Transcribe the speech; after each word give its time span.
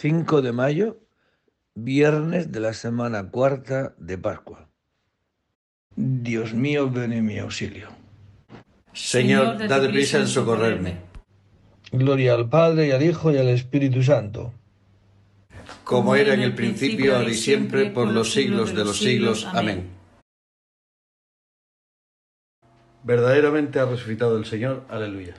5 0.00 0.40
de 0.40 0.52
mayo, 0.52 0.98
viernes 1.74 2.50
de 2.50 2.60
la 2.60 2.72
semana 2.72 3.30
cuarta 3.30 3.94
de 3.98 4.16
Pascua. 4.16 4.70
Dios 5.94 6.54
mío, 6.54 6.90
ven 6.90 7.12
en 7.12 7.26
mi 7.26 7.38
auxilio. 7.38 7.88
Señor, 8.94 9.68
date 9.68 9.90
prisa 9.90 10.16
en 10.16 10.26
socorrerme. 10.26 10.96
Gloria 11.92 12.32
al 12.32 12.48
Padre 12.48 12.86
y 12.86 12.92
al 12.92 13.02
Hijo 13.02 13.30
y 13.30 13.36
al 13.36 13.48
Espíritu 13.48 14.02
Santo. 14.02 14.54
Como 15.84 16.16
era 16.16 16.32
en 16.32 16.40
el 16.40 16.54
principio, 16.54 17.14
ahora 17.14 17.28
y 17.28 17.34
siempre, 17.34 17.90
por 17.90 18.08
los 18.08 18.32
siglos 18.32 18.74
de 18.74 18.84
los 18.86 18.96
siglos. 18.96 19.46
Amén. 19.52 19.90
Verdaderamente 23.04 23.78
ha 23.80 23.84
resucitado 23.84 24.38
el 24.38 24.46
Señor. 24.46 24.82
Aleluya. 24.88 25.34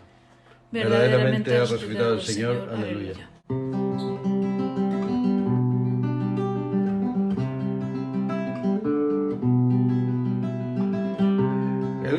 Verdaderamente 0.72 1.58
ha 1.58 1.62
resucitado 1.62 2.14
el 2.14 2.22
Señor. 2.22 2.70
Aleluya. 2.72 3.32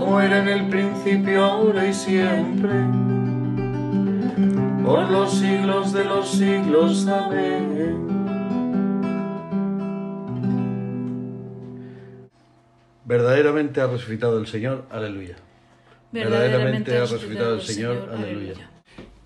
como 0.00 0.20
era 0.20 0.42
en 0.42 0.48
el 0.48 0.68
principio, 0.68 1.44
ahora 1.44 1.86
y 1.86 1.94
siempre, 1.94 2.72
por 4.84 5.08
los 5.08 5.32
siglos 5.32 5.92
de 5.92 6.04
los 6.04 6.28
siglos. 6.28 7.06
Amén. 7.06 8.04
Verdaderamente 13.04 13.80
ha 13.80 13.86
resucitado 13.86 14.38
el 14.38 14.46
Señor, 14.46 14.86
aleluya. 14.90 15.36
Verdaderamente 16.10 16.96
ha 16.96 17.00
resucitado 17.00 17.54
el 17.54 17.60
Señor, 17.60 18.10
aleluya. 18.12 18.54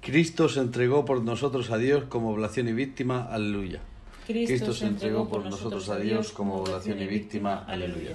Cristo 0.02 0.48
se 0.48 0.60
entregó 0.60 1.04
por 1.04 1.22
nosotros 1.22 1.70
a 1.70 1.78
Dios 1.78 2.04
como 2.04 2.30
oblación 2.30 2.68
y 2.68 2.72
víctima, 2.72 3.26
aleluya. 3.30 3.80
Cristo 4.26 4.74
se 4.74 4.86
entregó 4.86 5.28
por 5.28 5.44
nosotros 5.44 5.88
a 5.88 5.96
Dios 5.96 6.32
como 6.32 6.56
oblación 6.56 7.00
y 7.00 7.06
víctima, 7.06 7.64
aleluya. 7.66 8.14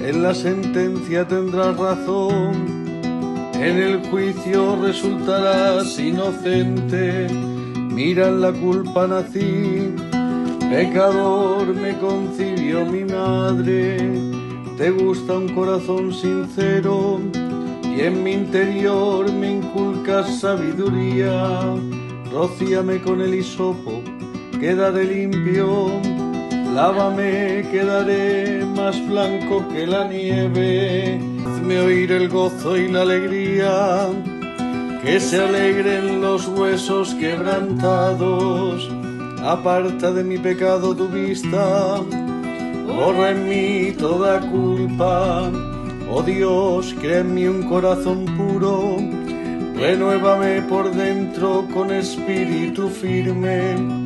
en 0.00 0.22
la 0.22 0.34
sentencia 0.34 1.26
tendrás 1.26 1.76
razón, 1.76 2.86
en 3.54 3.76
el 3.78 4.06
juicio 4.08 4.76
resultarás 4.76 5.98
inocente. 5.98 7.26
Mira 7.92 8.28
en 8.28 8.40
la 8.42 8.52
culpa 8.52 9.06
nací, 9.06 9.94
pecador 10.70 11.74
me 11.74 11.96
concibió 11.98 12.84
mi 12.84 13.04
madre. 13.04 13.96
Te 14.76 14.90
gusta 14.90 15.38
un 15.38 15.48
corazón 15.48 16.12
sincero 16.12 17.18
y 17.82 18.00
en 18.02 18.22
mi 18.22 18.32
interior 18.32 19.32
me 19.32 19.52
inculcas 19.52 20.40
sabiduría. 20.40 21.60
Rocíame 22.30 23.00
con 23.00 23.22
el 23.22 23.34
hisopo, 23.34 24.02
quedaré 24.60 25.04
limpio 25.04 26.15
Lávame, 26.76 27.66
quedaré 27.70 28.62
más 28.66 29.00
blanco 29.08 29.66
que 29.72 29.86
la 29.86 30.06
nieve. 30.06 31.18
Hazme 31.46 31.80
oír 31.80 32.12
el 32.12 32.28
gozo 32.28 32.76
y 32.76 32.88
la 32.88 33.00
alegría, 33.00 34.08
que 35.02 35.18
se 35.18 35.40
alegren 35.40 36.20
los 36.20 36.46
huesos 36.46 37.14
quebrantados. 37.14 38.90
Aparta 39.42 40.12
de 40.12 40.22
mi 40.22 40.36
pecado 40.36 40.94
tu 40.94 41.08
vista, 41.08 42.02
borra 42.86 43.30
en 43.30 43.48
mí 43.48 43.92
toda 43.92 44.40
culpa. 44.40 45.50
Oh 46.10 46.22
Dios, 46.22 46.94
crea 47.00 47.20
en 47.20 47.34
mí 47.34 47.46
un 47.46 47.62
corazón 47.62 48.26
puro, 48.36 48.98
renuévame 49.76 50.60
por 50.68 50.92
dentro 50.92 51.66
con 51.72 51.90
espíritu 51.90 52.90
firme 52.90 54.05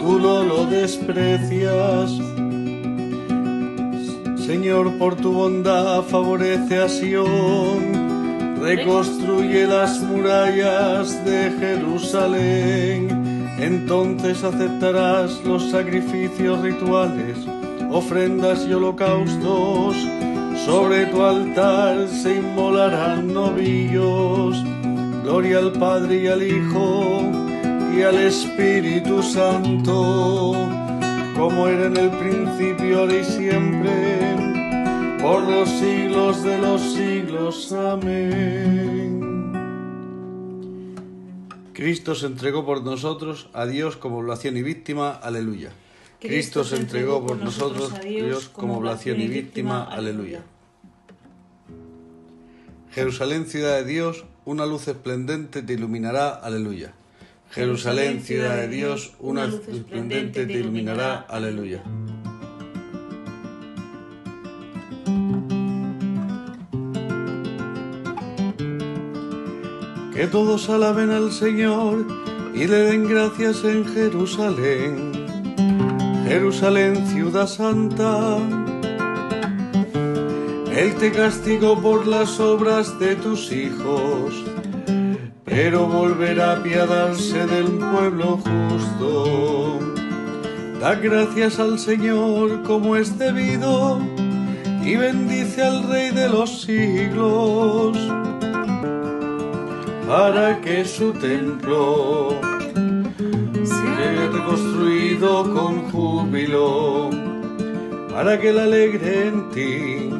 tú 0.00 0.18
no 0.18 0.42
lo 0.42 0.64
desprecias. 0.66 2.10
Señor, 4.36 4.98
por 4.98 5.14
tu 5.14 5.32
bondad 5.32 6.02
favorece 6.02 6.78
a 6.78 6.88
Sión, 6.88 8.58
reconstruye 8.60 9.66
las 9.66 10.00
murallas 10.00 11.24
de 11.24 11.52
Jerusalén. 11.60 13.46
Entonces 13.58 14.42
aceptarás 14.42 15.44
los 15.44 15.70
sacrificios 15.70 16.60
rituales, 16.62 17.36
ofrendas 17.90 18.66
y 18.66 18.72
holocaustos. 18.72 19.96
Sobre 20.64 21.06
tu 21.06 21.22
altar 21.22 22.08
se 22.08 22.36
inmolarán 22.36 23.32
novillos. 23.32 24.56
Gloria 25.22 25.58
al 25.58 25.72
Padre 25.72 26.22
y 26.22 26.26
al 26.26 26.42
Hijo 26.42 27.19
y 28.00 28.02
al 28.02 28.16
Espíritu 28.16 29.22
Santo, 29.22 30.54
como 31.36 31.66
era 31.68 31.84
en 31.84 31.96
el 31.98 32.10
principio, 32.10 33.00
ahora 33.00 33.14
y 33.14 33.24
siempre, 33.24 34.36
por 35.20 35.42
los 35.42 35.68
siglos 35.68 36.42
de 36.42 36.58
los 36.58 36.80
siglos. 36.80 37.72
Amén. 37.72 39.20
Cristo 41.74 42.14
se 42.14 42.26
entregó 42.26 42.64
por 42.64 42.82
nosotros 42.82 43.50
a 43.52 43.66
Dios 43.66 43.98
como 43.98 44.20
oblación 44.20 44.56
y 44.56 44.62
víctima. 44.62 45.10
Aleluya. 45.10 45.70
Cristo 46.20 46.64
se 46.64 46.76
entregó 46.76 47.26
por 47.26 47.36
nosotros 47.36 47.92
a 47.92 47.98
Dios 47.98 48.48
como 48.48 48.78
oblación 48.78 49.20
y 49.20 49.28
víctima. 49.28 49.84
Aleluya. 49.84 50.42
Jerusalén, 52.92 53.44
ciudad 53.44 53.76
de 53.76 53.84
Dios, 53.84 54.24
una 54.46 54.64
luz 54.64 54.88
esplendente 54.88 55.62
te 55.62 55.74
iluminará. 55.74 56.30
Aleluya. 56.30 56.94
Jerusalén, 57.50 58.20
ciudad 58.20 58.56
de 58.58 58.68
Dios, 58.68 59.12
una 59.18 59.44
luz 59.44 59.66
esplendente 59.66 60.46
te 60.46 60.52
iluminará. 60.52 61.26
Aleluya. 61.28 61.82
Que 70.14 70.28
todos 70.28 70.70
alaben 70.70 71.10
al 71.10 71.32
Señor 71.32 72.06
y 72.54 72.68
le 72.68 72.76
den 72.76 73.08
gracias 73.08 73.64
en 73.64 73.84
Jerusalén. 73.84 75.12
Jerusalén, 76.28 77.04
ciudad 77.08 77.48
santa. 77.48 78.38
Él 80.72 80.94
te 81.00 81.10
castigó 81.10 81.80
por 81.82 82.06
las 82.06 82.38
obras 82.38 82.96
de 83.00 83.16
tus 83.16 83.50
hijos 83.50 84.49
pero 85.50 85.86
volverá 85.86 86.52
a 86.52 86.56
apiadarse 86.58 87.44
del 87.46 87.66
pueblo 87.72 88.38
justo. 88.38 89.80
Da 90.80 90.94
gracias 90.94 91.58
al 91.58 91.78
Señor 91.78 92.62
como 92.62 92.96
es 92.96 93.18
debido 93.18 94.00
y 94.82 94.96
bendice 94.96 95.62
al 95.62 95.82
Rey 95.88 96.10
de 96.10 96.28
los 96.28 96.62
siglos, 96.62 97.98
para 100.08 100.60
que 100.60 100.84
su 100.84 101.12
templo 101.14 102.40
sea 103.64 104.28
reconstruido 104.32 105.52
con 105.52 105.90
júbilo, 105.90 107.10
para 108.12 108.38
que 108.40 108.52
le 108.52 108.60
alegre 108.62 109.28
en 109.28 109.50
ti 109.50 110.10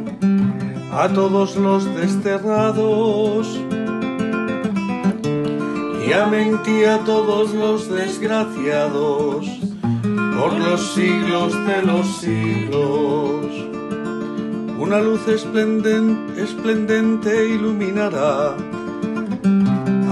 a 0.93 1.09
todos 1.09 1.57
los 1.57 1.85
desterrados 1.95 3.70
y 6.11 6.57
ti 6.65 6.85
a 6.85 6.99
todos 7.05 7.55
los 7.55 7.89
desgraciados 7.89 9.47
por 10.37 10.53
los 10.59 10.93
siglos 10.93 11.55
de 11.67 11.83
los 11.83 12.07
siglos. 12.17 13.47
Una 14.77 15.01
luz 15.01 15.29
esplendente, 15.29 16.43
esplendente 16.43 17.51
iluminará 17.51 18.57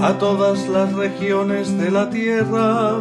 a 0.01 0.17
todas 0.19 0.69
las 0.69 0.93
regiones 0.93 1.77
de 1.77 1.91
la 1.91 2.09
tierra. 2.09 2.97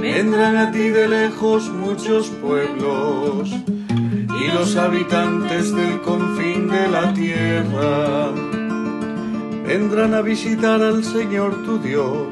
Vendrán 0.00 0.56
a 0.56 0.72
ti 0.72 0.88
de 0.88 1.06
lejos 1.06 1.68
muchos 1.68 2.28
pueblos 2.42 3.50
y 4.40 4.52
los 4.52 4.74
habitantes 4.74 5.72
del 5.72 6.00
confín 6.00 6.68
de 6.68 6.88
la 6.88 7.14
tierra 7.14 8.55
vendrán 9.66 10.14
a 10.14 10.20
visitar 10.22 10.80
al 10.80 11.02
Señor 11.02 11.64
tu 11.64 11.78
Dios 11.78 12.28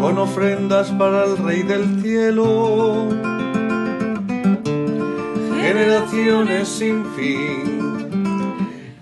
con 0.00 0.16
ofrendas 0.16 0.90
para 0.92 1.24
el 1.24 1.36
Rey 1.36 1.62
del 1.62 2.00
cielo. 2.00 3.08
Generaciones 5.60 6.68
sin 6.68 7.04
fin 7.14 8.08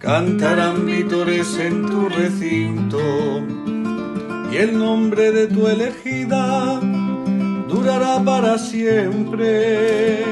cantarán 0.00 0.86
vítores 0.86 1.56
en 1.58 1.86
tu 1.86 2.08
recinto 2.08 2.98
y 4.50 4.56
el 4.56 4.76
nombre 4.76 5.30
de 5.30 5.46
tu 5.46 5.68
elegida 5.68 6.80
durará 7.68 8.20
para 8.24 8.58
siempre. 8.58 10.24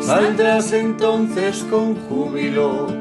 Saldrás 0.00 0.72
entonces 0.72 1.64
con 1.70 1.94
júbilo 1.94 2.91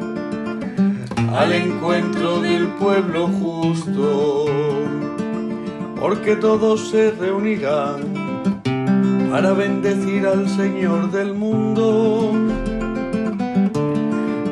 al 1.33 1.53
encuentro 1.53 2.41
del 2.41 2.67
pueblo 2.67 3.27
justo, 3.27 4.45
porque 5.99 6.35
todos 6.35 6.89
se 6.89 7.11
reunirán 7.11 8.61
para 9.31 9.53
bendecir 9.53 10.27
al 10.27 10.49
Señor 10.49 11.09
del 11.11 11.33
mundo. 11.33 12.33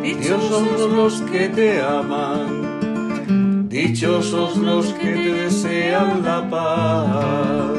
Dichosos 0.02 0.90
los 0.92 1.22
que 1.24 1.50
te 1.50 1.82
aman, 1.82 3.68
dichosos 3.68 4.56
los 4.58 4.94
que 4.94 5.12
te 5.12 5.34
desean 5.34 6.24
la 6.24 6.50
paz. 6.50 7.78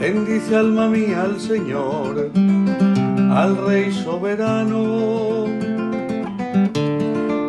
Bendice 0.00 0.56
alma 0.56 0.88
mía 0.88 1.22
al 1.22 1.40
Señor, 1.40 2.30
al 3.30 3.56
Rey 3.66 3.92
soberano 3.92 5.33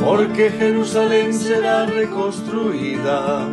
porque 0.06 0.52
Jerusalén 0.52 1.34
será 1.34 1.88
reconstruida 1.88 3.50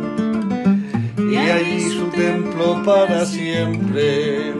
y 1.17 1.35
allí 1.35 1.89
su 1.89 2.05
templo 2.11 2.79
para 2.85 3.25
siempre. 3.25 4.53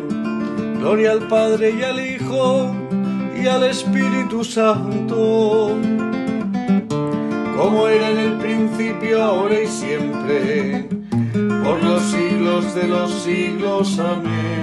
Gloria 0.79 1.11
al 1.11 1.27
Padre 1.27 1.75
y 1.77 1.83
al 1.83 1.99
Hijo 1.99 2.75
y 3.39 3.45
al 3.45 3.63
Espíritu 3.65 4.43
Santo, 4.43 5.77
como 7.55 7.87
era 7.87 8.09
en 8.09 8.17
el 8.17 8.37
principio, 8.39 9.21
ahora 9.21 9.61
y 9.61 9.67
siempre, 9.67 10.89
por 11.63 11.83
los 11.83 12.01
siglos 12.01 12.73
de 12.73 12.87
los 12.87 13.11
siglos. 13.21 13.99
Amén. 13.99 14.62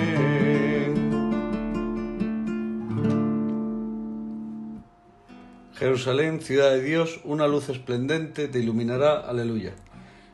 Jerusalén, 5.80 6.42
ciudad 6.42 6.72
de 6.72 6.82
Dios, 6.82 7.20
una 7.24 7.48
luz 7.48 7.70
esplendente 7.70 8.48
te 8.48 8.58
iluminará. 8.58 9.18
Aleluya. 9.18 9.72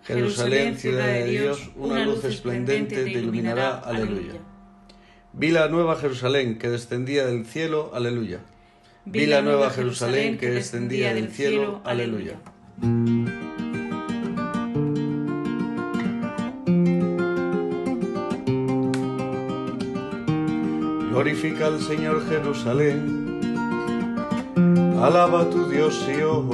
Jerusalén, 0.03 0.77
ciudad 0.77 1.07
de 1.07 1.25
Dios, 1.25 1.71
una 1.77 2.05
luz 2.05 2.25
esplendente 2.25 3.05
te 3.05 3.13
iluminará. 3.13 3.79
Aleluya. 3.79 4.41
Vi 5.33 5.53
la 5.53 5.69
nueva 5.69 5.95
Jerusalén 5.95 6.59
que 6.59 6.69
descendía 6.69 7.27
del 7.27 7.47
cielo. 7.47 7.93
Aleluya. 7.95 8.41
Vi 9.05 9.27
la 9.27 9.41
nueva 9.41 9.71
Jerusalén 9.71 10.37
que 10.37 10.51
descendía 10.51 11.15
del 11.15 11.31
cielo. 11.31 11.81
Aleluya. 11.85 12.41
Glorifica 21.13 21.67
al 21.69 21.81
Señor 21.81 22.29
Jerusalén 22.29 23.36
Alaba 25.03 25.43
a 25.43 25.51
tu 25.51 25.69
Dios 25.69 25.95
Sion, 26.07 26.49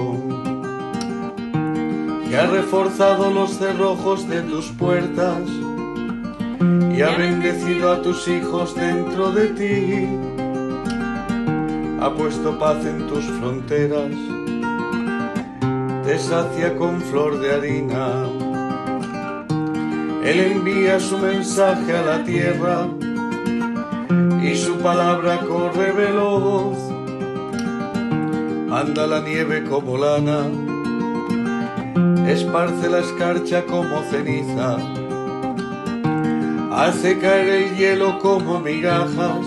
que 2.29 2.37
ha 2.37 2.47
reforzado 2.47 3.31
los 3.31 3.53
cerrojos 3.57 4.29
de 4.29 4.43
tus 4.43 4.67
puertas 4.71 5.49
y 6.91 7.03
ha 7.03 7.17
bendecido 7.17 7.93
a 7.93 8.03
tus 8.03 8.27
hijos 8.27 8.75
dentro 8.75 9.31
de 9.31 9.47
ti. 9.49 10.09
Ha 12.01 12.13
puesto 12.15 12.59
paz 12.59 12.85
en 12.85 13.07
tus 13.07 13.25
fronteras, 13.27 14.11
te 16.05 16.19
sacia 16.19 16.77
con 16.77 17.01
flor 17.01 17.39
de 17.39 17.55
harina. 17.55 18.27
Él 20.25 20.41
envía 20.41 20.99
su 20.99 21.17
mensaje 21.17 21.97
a 21.97 22.03
la 22.03 22.25
tierra 22.25 22.89
y 24.43 24.57
su 24.57 24.79
palabra 24.79 25.39
corre 25.47 25.93
veloz 25.93 26.82
anda 28.83 29.07
la 29.07 29.21
nieve 29.21 29.63
como 29.63 29.97
lana, 29.97 30.41
esparce 32.27 32.91
la 32.91 32.99
escarcha 32.99 33.65
como 33.65 34.03
ceniza, 34.11 34.77
hace 36.73 37.17
caer 37.19 37.49
el 37.49 37.77
hielo 37.77 38.19
como 38.19 38.59
migajas 38.59 39.47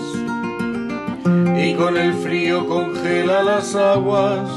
y 1.54 1.74
con 1.74 1.98
el 1.98 2.14
frío 2.14 2.66
congela 2.66 3.42
las 3.42 3.74
aguas. 3.74 4.48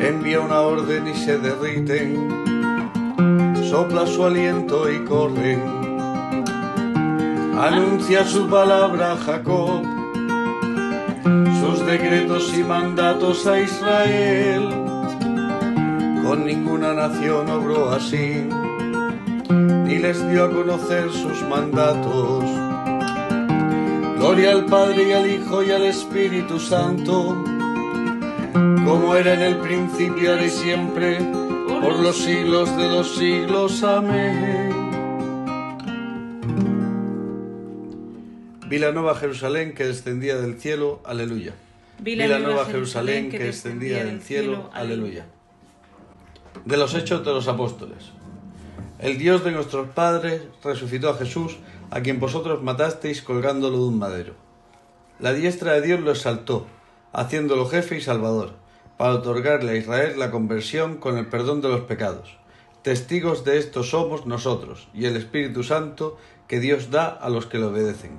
Envía 0.00 0.40
una 0.40 0.62
orden 0.62 1.06
y 1.06 1.14
se 1.14 1.38
derriten, 1.38 2.18
sopla 3.70 4.08
su 4.08 4.24
aliento 4.24 4.90
y 4.90 5.04
corren. 5.04 5.62
Anuncia 7.60 8.24
su 8.24 8.48
palabra 8.48 9.16
Jacob, 9.24 9.93
decretos 11.86 12.52
y 12.56 12.62
mandatos 12.62 13.46
a 13.46 13.60
Israel. 13.60 14.68
Con 16.24 16.44
ninguna 16.46 16.94
nación 16.94 17.48
obró 17.50 17.90
así 17.90 18.48
y 19.88 19.98
les 19.98 20.28
dio 20.30 20.44
a 20.44 20.50
conocer 20.50 21.10
sus 21.12 21.42
mandatos. 21.42 22.44
Gloria 24.16 24.52
al 24.52 24.64
Padre 24.64 25.08
y 25.08 25.12
al 25.12 25.30
Hijo 25.30 25.62
y 25.62 25.70
al 25.70 25.82
Espíritu 25.84 26.58
Santo, 26.58 27.44
como 28.52 29.14
era 29.14 29.34
en 29.34 29.42
el 29.42 29.56
principio, 29.56 30.32
ahora 30.32 30.46
y 30.46 30.50
siempre, 30.50 31.18
por 31.82 31.98
los 32.00 32.16
siglos 32.16 32.74
de 32.76 32.88
los 32.88 33.14
siglos. 33.16 33.82
Amén. 33.82 34.72
Vi 38.66 38.78
la 38.78 38.92
nueva 38.92 39.14
Jerusalén 39.14 39.74
que 39.74 39.84
descendía 39.84 40.36
del 40.36 40.58
cielo, 40.58 41.00
aleluya. 41.04 41.52
Vi 41.98 42.16
la 42.16 42.38
nueva 42.38 42.64
Jerusalén 42.66 43.30
que 43.30 43.38
descendía 43.38 44.04
del 44.04 44.20
cielo, 44.20 44.70
aleluya. 44.72 45.26
De 46.64 46.76
los 46.76 46.94
hechos 46.94 47.24
de 47.24 47.32
los 47.32 47.48
apóstoles. 47.48 48.10
El 48.98 49.18
Dios 49.18 49.44
de 49.44 49.52
nuestros 49.52 49.88
padres 49.88 50.42
resucitó 50.62 51.10
a 51.10 51.16
Jesús, 51.16 51.58
a 51.90 52.00
quien 52.00 52.20
vosotros 52.20 52.62
matasteis 52.62 53.22
colgándolo 53.22 53.78
de 53.78 53.84
un 53.84 53.98
madero. 53.98 54.34
La 55.18 55.32
diestra 55.32 55.72
de 55.72 55.82
Dios 55.82 56.00
lo 56.00 56.10
exaltó, 56.10 56.66
haciéndolo 57.12 57.66
jefe 57.66 57.96
y 57.96 58.00
salvador, 58.00 58.54
para 58.96 59.14
otorgarle 59.14 59.72
a 59.72 59.76
Israel 59.76 60.18
la 60.18 60.30
conversión 60.30 60.96
con 60.96 61.18
el 61.18 61.26
perdón 61.26 61.60
de 61.60 61.68
los 61.68 61.82
pecados. 61.82 62.36
Testigos 62.82 63.44
de 63.44 63.58
esto 63.58 63.82
somos 63.82 64.26
nosotros 64.26 64.88
y 64.92 65.06
el 65.06 65.16
Espíritu 65.16 65.62
Santo 65.62 66.18
que 66.48 66.60
Dios 66.60 66.90
da 66.90 67.06
a 67.06 67.30
los 67.30 67.46
que 67.46 67.58
le 67.58 67.66
obedecen. 67.66 68.18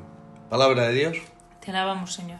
Palabra 0.50 0.88
de 0.88 0.94
Dios. 0.94 1.18
Te 1.60 1.72
alabamos, 1.72 2.14
Señor. 2.14 2.40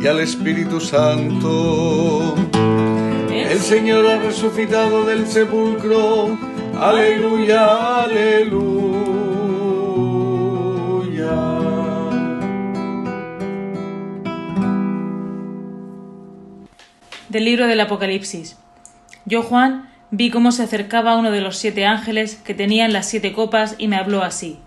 y 0.00 0.06
al 0.06 0.20
Espíritu 0.20 0.80
Santo 0.80 2.34
el 3.50 3.58
Señor 3.58 4.06
ha 4.06 4.18
resucitado 4.18 5.04
del 5.04 5.26
sepulcro. 5.26 6.38
Aleluya, 6.78 8.04
aleluya. 8.04 8.80
Del 17.28 17.44
libro 17.44 17.66
del 17.66 17.80
Apocalipsis. 17.80 18.56
Yo, 19.26 19.42
Juan, 19.42 19.90
vi 20.10 20.30
cómo 20.30 20.52
se 20.52 20.62
acercaba 20.62 21.16
uno 21.16 21.30
de 21.30 21.40
los 21.40 21.58
siete 21.58 21.84
ángeles 21.84 22.36
que 22.36 22.54
tenían 22.54 22.92
las 22.92 23.06
siete 23.06 23.32
copas 23.32 23.74
y 23.78 23.88
me 23.88 23.96
habló 23.96 24.22
así. 24.22 24.58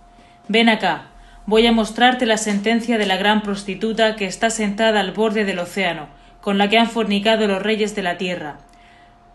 Ven 0.48 0.70
acá, 0.70 1.08
voy 1.46 1.68
a 1.68 1.72
mostrarte 1.72 2.26
la 2.26 2.38
sentencia 2.38 2.98
de 2.98 3.06
la 3.06 3.18
gran 3.18 3.42
prostituta 3.42 4.16
que 4.16 4.26
está 4.26 4.50
sentada 4.50 5.00
al 5.00 5.12
borde 5.12 5.46
del 5.46 5.60
océano, 5.60 6.08
con 6.42 6.58
la 6.58 6.70
que 6.70 6.78
han 6.78 6.90
fornicado 6.90 7.48
los 7.48 7.62
reyes 7.62 7.96
de 7.96 8.04
la 8.04 8.18
tierra 8.18 8.60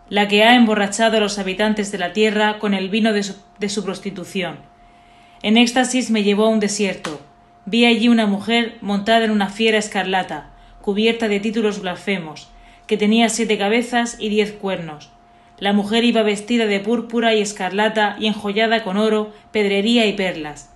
la 0.09 0.27
que 0.27 0.43
ha 0.43 0.55
emborrachado 0.55 1.17
a 1.17 1.19
los 1.19 1.37
habitantes 1.37 1.91
de 1.91 1.99
la 1.99 2.13
tierra 2.13 2.57
con 2.59 2.73
el 2.73 2.89
vino 2.89 3.13
de 3.13 3.23
su, 3.69 3.83
prostitución. 3.83 4.57
En 5.43 5.55
éxtasis 5.55 6.09
me 6.09 6.23
llevó 6.23 6.45
a 6.45 6.49
un 6.49 6.59
desierto. 6.59 7.21
Vi 7.65 7.85
allí 7.85 8.09
una 8.09 8.25
mujer 8.25 8.77
montada 8.81 9.25
en 9.25 9.31
una 9.31 9.49
fiera 9.49 9.77
escarlata, 9.77 10.49
cubierta 10.81 11.27
de 11.27 11.39
títulos 11.39 11.81
blasfemos, 11.81 12.49
que 12.87 12.97
tenía 12.97 13.29
siete 13.29 13.57
cabezas 13.57 14.17
y 14.19 14.29
diez 14.29 14.51
cuernos. 14.51 15.11
La 15.59 15.73
mujer 15.73 16.03
iba 16.03 16.23
vestida 16.23 16.65
de 16.65 16.79
púrpura 16.79 17.35
y 17.35 17.41
escarlata 17.41 18.15
y 18.19 18.27
enjollada 18.27 18.83
con 18.83 18.97
oro, 18.97 19.31
pedrería 19.51 20.07
y 20.07 20.13
perlas. 20.13 20.71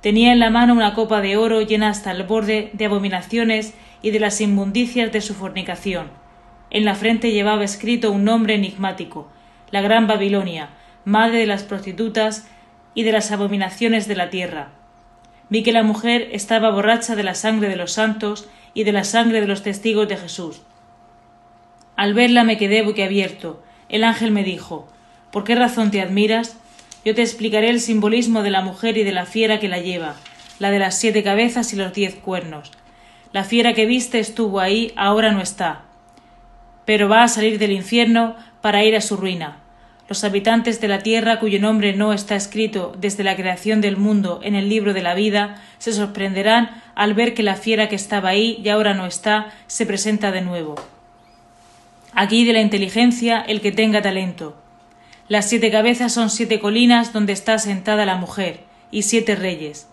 Tenía 0.00 0.32
en 0.32 0.38
la 0.38 0.50
mano 0.50 0.72
una 0.72 0.94
copa 0.94 1.20
de 1.20 1.36
oro 1.36 1.60
llena 1.60 1.88
hasta 1.88 2.10
el 2.10 2.22
borde 2.22 2.70
de 2.72 2.84
abominaciones 2.86 3.74
y 4.02 4.10
de 4.10 4.20
las 4.20 4.40
inmundicias 4.40 5.12
de 5.12 5.20
su 5.20 5.34
fornicación 5.34 6.20
en 6.70 6.84
la 6.84 6.94
frente 6.94 7.32
llevaba 7.32 7.64
escrito 7.64 8.12
un 8.12 8.24
nombre 8.24 8.54
enigmático, 8.54 9.28
la 9.70 9.80
Gran 9.80 10.06
Babilonia, 10.06 10.70
madre 11.04 11.38
de 11.38 11.46
las 11.46 11.64
prostitutas 11.64 12.48
y 12.94 13.02
de 13.02 13.12
las 13.12 13.32
abominaciones 13.32 14.06
de 14.06 14.16
la 14.16 14.30
tierra. 14.30 14.68
Vi 15.48 15.64
que 15.64 15.72
la 15.72 15.82
mujer 15.82 16.28
estaba 16.32 16.70
borracha 16.70 17.16
de 17.16 17.24
la 17.24 17.34
sangre 17.34 17.68
de 17.68 17.76
los 17.76 17.92
santos 17.92 18.48
y 18.72 18.84
de 18.84 18.92
la 18.92 19.02
sangre 19.02 19.40
de 19.40 19.48
los 19.48 19.64
testigos 19.64 20.08
de 20.08 20.16
Jesús. 20.16 20.62
Al 21.96 22.14
verla 22.14 22.44
me 22.44 22.56
quedé 22.56 22.82
boquiabierto. 22.82 23.62
El 23.88 24.04
ángel 24.04 24.30
me 24.30 24.44
dijo 24.44 24.86
¿Por 25.32 25.42
qué 25.42 25.56
razón 25.56 25.90
te 25.90 26.00
admiras? 26.00 26.56
Yo 27.04 27.14
te 27.14 27.22
explicaré 27.22 27.70
el 27.70 27.80
simbolismo 27.80 28.42
de 28.42 28.50
la 28.50 28.62
mujer 28.62 28.96
y 28.98 29.04
de 29.04 29.12
la 29.12 29.26
fiera 29.26 29.60
que 29.60 29.68
la 29.68 29.78
lleva, 29.78 30.16
la 30.58 30.70
de 30.70 30.78
las 30.78 30.98
siete 30.98 31.22
cabezas 31.22 31.72
y 31.72 31.76
los 31.76 31.92
diez 31.92 32.14
cuernos. 32.14 32.70
La 33.32 33.44
fiera 33.44 33.74
que 33.74 33.86
viste 33.86 34.18
estuvo 34.18 34.60
ahí, 34.60 34.92
ahora 34.96 35.32
no 35.32 35.40
está 35.40 35.84
pero 36.90 37.08
va 37.08 37.22
a 37.22 37.28
salir 37.28 37.60
del 37.60 37.70
infierno 37.70 38.34
para 38.60 38.82
ir 38.82 38.96
a 38.96 39.00
su 39.00 39.16
ruina. 39.16 39.58
Los 40.08 40.24
habitantes 40.24 40.80
de 40.80 40.88
la 40.88 40.98
tierra 40.98 41.38
cuyo 41.38 41.60
nombre 41.60 41.94
no 41.94 42.12
está 42.12 42.34
escrito 42.34 42.92
desde 42.98 43.22
la 43.22 43.36
creación 43.36 43.80
del 43.80 43.96
mundo 43.96 44.40
en 44.42 44.56
el 44.56 44.68
libro 44.68 44.92
de 44.92 45.02
la 45.02 45.14
vida 45.14 45.62
se 45.78 45.92
sorprenderán 45.92 46.82
al 46.96 47.14
ver 47.14 47.32
que 47.32 47.44
la 47.44 47.54
fiera 47.54 47.88
que 47.88 47.94
estaba 47.94 48.30
ahí 48.30 48.60
y 48.64 48.70
ahora 48.70 48.92
no 48.92 49.06
está 49.06 49.52
se 49.68 49.86
presenta 49.86 50.32
de 50.32 50.40
nuevo. 50.40 50.74
Aquí 52.12 52.44
de 52.44 52.54
la 52.54 52.60
inteligencia 52.60 53.40
el 53.40 53.60
que 53.60 53.70
tenga 53.70 54.02
talento. 54.02 54.56
Las 55.30 55.48
siete 55.48 55.70
cabezas 55.70 56.12
son 56.12 56.28
siete 56.28 56.58
colinas 56.58 57.12
donde 57.12 57.32
está 57.32 57.56
sentada 57.60 58.04
la 58.04 58.16
mujer, 58.16 58.64
y 58.90 59.02
siete 59.02 59.36
reyes. 59.36 59.88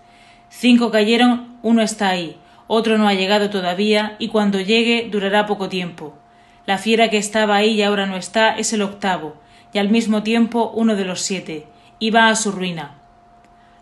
Cinco 0.49 0.89
cayeron, 0.89 1.59
uno 1.61 1.83
está 1.83 2.09
ahí, 2.09 2.37
otro 2.65 2.97
no 2.97 3.07
ha 3.07 3.13
llegado 3.13 3.51
todavía, 3.51 4.15
y 4.17 4.29
cuando 4.29 4.59
llegue 4.59 5.09
durará 5.11 5.45
poco 5.45 5.69
tiempo. 5.69 6.17
La 6.65 6.79
fiera 6.79 7.11
que 7.11 7.19
estaba 7.19 7.55
ahí 7.55 7.73
y 7.73 7.83
ahora 7.83 8.07
no 8.07 8.17
está 8.17 8.57
es 8.57 8.73
el 8.73 8.81
octavo, 8.81 9.35
y 9.73 9.77
al 9.77 9.89
mismo 9.91 10.23
tiempo 10.23 10.71
uno 10.73 10.95
de 10.95 11.05
los 11.05 11.21
siete, 11.21 11.67
y 11.99 12.09
va 12.09 12.29
a 12.29 12.35
su 12.35 12.51
ruina. 12.51 12.95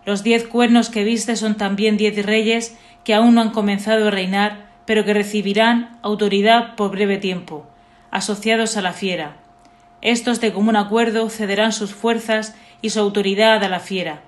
Los 0.06 0.24
diez 0.24 0.46
cuernos 0.46 0.90
que 0.90 1.06
viste 1.06 1.38
son 1.38 1.56
también 1.56 1.96
diez 1.96 2.26
reyes 2.26 2.78
que 3.06 3.14
aún 3.14 3.34
no 3.34 3.40
han 3.40 3.52
comenzado 3.52 4.10
a 4.10 4.12
reinar, 4.12 4.66
pero 4.86 5.06
que 5.06 5.14
recibirán 5.14 6.00
autoridad 6.02 6.76
por 6.76 6.92
breve 6.92 7.18
tiempo, 7.18 7.66
asociados 8.12 8.76
a 8.76 8.82
la 8.82 8.92
fiera. 8.92 9.38
Estos 10.02 10.42
de 10.42 10.54
común 10.54 10.76
acuerdo 10.76 11.30
cederán 11.30 11.72
sus 11.72 11.94
fuerzas 11.94 12.56
y 12.82 12.92
su 12.92 13.00
autoridad 13.00 13.64
a 13.64 13.70
la 13.70 13.80
fiera. 13.80 14.22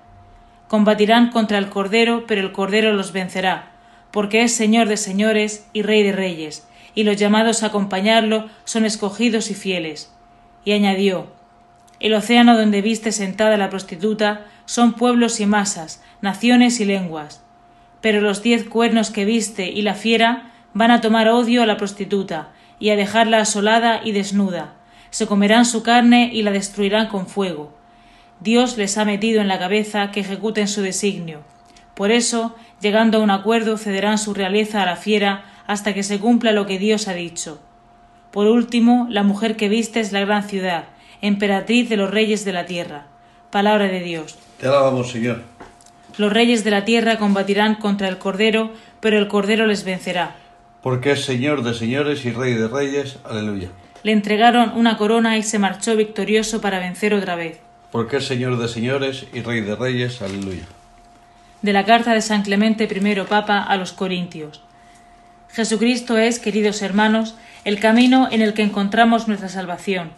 Combatirán 0.68 1.30
contra 1.30 1.58
el 1.58 1.68
Cordero, 1.70 2.24
pero 2.26 2.40
el 2.40 2.52
Cordero 2.52 2.92
los 2.92 3.12
vencerá, 3.12 3.72
porque 4.10 4.42
es 4.42 4.54
Señor 4.54 4.88
de 4.88 4.96
señores 4.96 5.68
y 5.72 5.82
Rey 5.82 6.02
de 6.02 6.12
reyes, 6.12 6.68
y 6.94 7.04
los 7.04 7.16
llamados 7.16 7.62
a 7.62 7.66
acompañarlo 7.66 8.48
son 8.64 8.84
escogidos 8.84 9.50
y 9.50 9.54
fieles. 9.54 10.12
Y 10.64 10.72
añadió 10.72 11.28
El 12.00 12.14
océano 12.14 12.56
donde 12.56 12.82
viste 12.82 13.12
sentada 13.12 13.56
la 13.56 13.70
prostituta 13.70 14.46
son 14.66 14.94
pueblos 14.94 15.40
y 15.40 15.46
masas, 15.46 16.02
naciones 16.20 16.80
y 16.80 16.84
lenguas. 16.84 17.42
Pero 18.00 18.20
los 18.20 18.42
diez 18.42 18.68
cuernos 18.68 19.10
que 19.10 19.24
viste 19.24 19.70
y 19.70 19.82
la 19.82 19.94
fiera 19.94 20.52
van 20.74 20.90
a 20.90 21.00
tomar 21.00 21.28
odio 21.28 21.62
a 21.62 21.66
la 21.66 21.76
prostituta 21.76 22.50
y 22.78 22.90
a 22.90 22.96
dejarla 22.96 23.38
asolada 23.38 24.00
y 24.04 24.12
desnuda. 24.12 24.74
Se 25.10 25.26
comerán 25.26 25.64
su 25.64 25.82
carne 25.82 26.30
y 26.32 26.42
la 26.42 26.50
destruirán 26.50 27.08
con 27.08 27.26
fuego. 27.26 27.72
Dios 28.40 28.76
les 28.76 28.98
ha 28.98 29.04
metido 29.04 29.40
en 29.40 29.48
la 29.48 29.58
cabeza 29.58 30.10
que 30.10 30.20
ejecuten 30.20 30.68
su 30.68 30.82
designio. 30.82 31.40
Por 31.94 32.12
eso, 32.12 32.54
llegando 32.80 33.18
a 33.18 33.20
un 33.22 33.30
acuerdo, 33.30 33.76
cederán 33.78 34.18
su 34.18 34.34
realeza 34.34 34.82
a 34.82 34.86
la 34.86 34.96
fiera 34.96 35.44
hasta 35.66 35.94
que 35.94 36.02
se 36.02 36.20
cumpla 36.20 36.52
lo 36.52 36.66
que 36.66 36.78
Dios 36.78 37.08
ha 37.08 37.14
dicho. 37.14 37.60
Por 38.30 38.46
último, 38.46 39.06
la 39.10 39.22
mujer 39.22 39.56
que 39.56 39.68
viste 39.68 40.00
es 40.00 40.12
la 40.12 40.20
gran 40.20 40.44
ciudad, 40.48 40.84
emperatriz 41.22 41.88
de 41.88 41.96
los 41.96 42.10
reyes 42.10 42.44
de 42.44 42.52
la 42.52 42.66
tierra. 42.66 43.06
Palabra 43.50 43.88
de 43.88 44.00
Dios. 44.00 44.38
Te 44.60 44.68
alabamos, 44.68 45.10
Señor. 45.10 45.42
Los 46.18 46.32
reyes 46.32 46.62
de 46.64 46.70
la 46.70 46.84
tierra 46.84 47.18
combatirán 47.18 47.76
contra 47.76 48.08
el 48.08 48.18
Cordero, 48.18 48.72
pero 49.00 49.18
el 49.18 49.28
Cordero 49.28 49.66
les 49.66 49.84
vencerá. 49.84 50.36
Porque 50.82 51.12
es 51.12 51.24
Señor 51.24 51.62
de 51.62 51.74
señores 51.74 52.24
y 52.24 52.30
Rey 52.30 52.54
de 52.54 52.68
reyes. 52.68 53.18
Aleluya. 53.24 53.70
Le 54.02 54.12
entregaron 54.12 54.72
una 54.76 54.96
corona 54.96 55.36
y 55.36 55.42
se 55.42 55.58
marchó 55.58 55.96
victorioso 55.96 56.60
para 56.60 56.78
vencer 56.78 57.14
otra 57.14 57.36
vez. 57.36 57.58
Porque 57.90 58.18
es 58.18 58.26
Señor 58.26 58.58
de 58.58 58.68
señores 58.68 59.26
y 59.32 59.40
Rey 59.40 59.60
de 59.60 59.74
reyes. 59.74 60.22
Aleluya. 60.22 60.64
De 61.62 61.72
la 61.72 61.84
carta 61.84 62.14
de 62.14 62.20
San 62.20 62.42
Clemente 62.42 62.84
I 62.84 63.14
Papa 63.28 63.62
a 63.62 63.76
los 63.76 63.92
Corintios. 63.92 64.62
Jesucristo 65.50 66.18
es, 66.18 66.38
queridos 66.38 66.82
hermanos, 66.82 67.34
el 67.64 67.80
camino 67.80 68.28
en 68.30 68.42
el 68.42 68.54
que 68.54 68.62
encontramos 68.62 69.26
nuestra 69.26 69.48
salvación. 69.48 70.10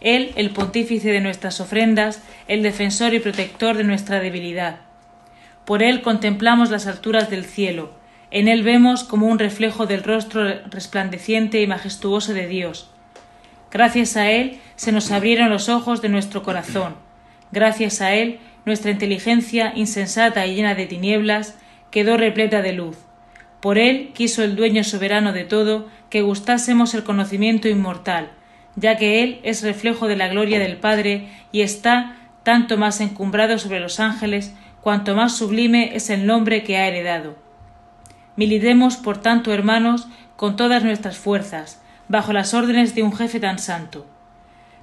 Él, 0.00 0.32
el 0.36 0.50
pontífice 0.50 1.12
de 1.12 1.20
nuestras 1.20 1.60
ofrendas, 1.60 2.22
el 2.48 2.62
defensor 2.62 3.14
y 3.14 3.20
protector 3.20 3.76
de 3.76 3.84
nuestra 3.84 4.18
debilidad. 4.18 4.76
Por 5.64 5.82
Él 5.82 6.02
contemplamos 6.02 6.70
las 6.70 6.86
alturas 6.86 7.30
del 7.30 7.44
cielo, 7.44 7.92
en 8.30 8.48
Él 8.48 8.62
vemos 8.62 9.04
como 9.04 9.26
un 9.26 9.38
reflejo 9.38 9.86
del 9.86 10.02
rostro 10.02 10.44
resplandeciente 10.70 11.60
y 11.60 11.66
majestuoso 11.66 12.32
de 12.32 12.46
Dios. 12.46 12.89
Gracias 13.70 14.16
a 14.16 14.30
Él 14.30 14.60
se 14.76 14.92
nos 14.92 15.10
abrieron 15.10 15.50
los 15.50 15.68
ojos 15.68 16.02
de 16.02 16.08
nuestro 16.08 16.42
corazón. 16.42 16.94
Gracias 17.52 18.00
a 18.00 18.14
Él 18.14 18.38
nuestra 18.66 18.90
inteligencia 18.90 19.72
insensata 19.74 20.46
y 20.46 20.54
llena 20.54 20.74
de 20.74 20.86
tinieblas 20.86 21.56
quedó 21.90 22.16
repleta 22.16 22.62
de 22.62 22.72
luz. 22.72 22.96
Por 23.60 23.78
Él 23.78 24.10
quiso 24.14 24.42
el 24.42 24.56
dueño 24.56 24.84
soberano 24.84 25.32
de 25.32 25.44
todo 25.44 25.88
que 26.08 26.22
gustásemos 26.22 26.94
el 26.94 27.04
conocimiento 27.04 27.68
inmortal, 27.68 28.30
ya 28.76 28.96
que 28.96 29.22
Él 29.22 29.40
es 29.42 29.62
reflejo 29.62 30.08
de 30.08 30.16
la 30.16 30.28
gloria 30.28 30.58
del 30.58 30.76
Padre 30.76 31.28
y 31.52 31.60
está 31.62 32.16
tanto 32.42 32.76
más 32.78 33.00
encumbrado 33.00 33.58
sobre 33.58 33.80
los 33.80 34.00
ángeles 34.00 34.54
cuanto 34.80 35.14
más 35.14 35.36
sublime 35.36 35.94
es 35.94 36.10
el 36.10 36.26
nombre 36.26 36.64
que 36.64 36.76
ha 36.76 36.88
heredado. 36.88 37.36
Militemos, 38.36 38.96
por 38.96 39.18
tanto, 39.18 39.52
hermanos, 39.52 40.08
con 40.36 40.56
todas 40.56 40.82
nuestras 40.82 41.18
fuerzas, 41.18 41.79
bajo 42.10 42.32
las 42.32 42.54
órdenes 42.54 42.96
de 42.96 43.04
un 43.04 43.12
jefe 43.16 43.38
tan 43.38 43.60
santo. 43.60 44.04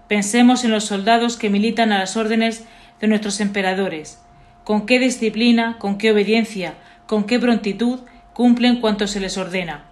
Pensemos 0.08 0.64
en 0.64 0.72
los 0.72 0.86
soldados 0.86 1.36
que 1.36 1.50
militan 1.50 1.92
a 1.92 2.00
las 2.00 2.16
órdenes 2.16 2.64
de 3.02 3.08
nuestros 3.08 3.42
emperadores, 3.42 4.22
con 4.64 4.86
qué 4.86 4.98
disciplina, 4.98 5.76
con 5.78 5.98
qué 5.98 6.12
obediencia, 6.12 6.76
con 7.06 7.26
qué 7.26 7.38
prontitud 7.38 8.00
cumplen 8.34 8.80
cuanto 8.80 9.08
se 9.08 9.20
les 9.20 9.38
ordena. 9.38 9.84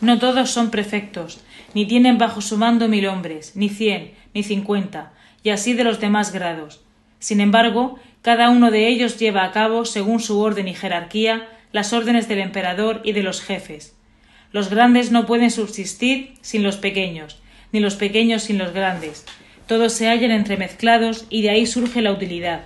No 0.00 0.20
todos 0.20 0.52
son 0.52 0.70
prefectos, 0.70 1.40
ni 1.74 1.86
tienen 1.86 2.18
bajo 2.18 2.40
su 2.40 2.56
mando 2.56 2.86
mil 2.86 3.08
hombres, 3.08 3.56
ni 3.56 3.68
cien, 3.68 4.12
ni 4.32 4.44
cincuenta, 4.44 5.10
y 5.42 5.50
así 5.50 5.74
de 5.74 5.82
los 5.82 5.98
demás 5.98 6.32
grados. 6.32 6.84
Sin 7.18 7.40
embargo, 7.40 7.98
cada 8.22 8.48
uno 8.48 8.70
de 8.70 8.86
ellos 8.86 9.18
lleva 9.18 9.42
a 9.42 9.50
cabo, 9.50 9.84
según 9.84 10.20
su 10.20 10.38
orden 10.38 10.68
y 10.68 10.74
jerarquía, 10.74 11.48
las 11.72 11.92
órdenes 11.92 12.28
del 12.28 12.38
emperador 12.38 13.00
y 13.02 13.10
de 13.10 13.24
los 13.24 13.40
jefes. 13.40 13.96
Los 14.52 14.68
grandes 14.68 15.12
no 15.12 15.26
pueden 15.26 15.52
subsistir 15.52 16.34
sin 16.40 16.64
los 16.64 16.76
pequeños, 16.76 17.40
ni 17.72 17.78
los 17.78 17.94
pequeños 17.94 18.42
sin 18.42 18.58
los 18.58 18.72
grandes. 18.72 19.24
Todos 19.68 19.92
se 19.92 20.08
hallan 20.08 20.32
entremezclados 20.32 21.26
y 21.30 21.42
de 21.42 21.50
ahí 21.50 21.66
surge 21.66 22.02
la 22.02 22.12
utilidad. 22.12 22.62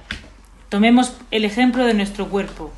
Tomemos 0.71 1.14
el 1.31 1.45
ejemplo 1.45 1.85
de 1.85 1.93
nuestro 1.93 2.31
cuerpo. 2.31 2.73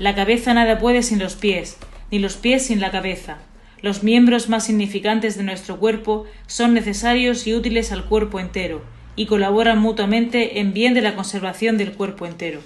La 0.00 0.16
cabeza 0.16 0.54
nada 0.54 0.80
puede 0.80 1.04
sin 1.04 1.20
los 1.20 1.36
pies, 1.36 1.76
ni 2.10 2.18
los 2.18 2.36
pies 2.36 2.66
sin 2.66 2.80
la 2.80 2.90
cabeza. 2.90 3.38
Los 3.80 4.02
miembros 4.02 4.48
más 4.48 4.64
significantes 4.66 5.36
de 5.36 5.44
nuestro 5.44 5.78
cuerpo 5.78 6.26
son 6.48 6.74
necesarios 6.74 7.46
y 7.46 7.54
útiles 7.54 7.92
al 7.92 8.06
cuerpo 8.06 8.40
entero, 8.40 8.82
y 9.14 9.26
colaboran 9.26 9.78
mutuamente 9.78 10.58
en 10.58 10.72
bien 10.72 10.94
de 10.94 11.02
la 11.02 11.14
conservación 11.14 11.78
del 11.78 11.92
cuerpo 11.92 12.26
entero. 12.26 12.60